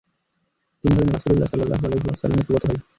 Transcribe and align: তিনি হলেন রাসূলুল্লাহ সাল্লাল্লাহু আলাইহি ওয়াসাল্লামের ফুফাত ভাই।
তিনি 0.83 0.93
হলেন 0.95 1.09
রাসূলুল্লাহ 1.15 1.49
সাল্লাল্লাহু 1.51 1.85
আলাইহি 1.87 2.05
ওয়াসাল্লামের 2.07 2.45
ফুফাত 2.47 2.63
ভাই। 2.67 2.77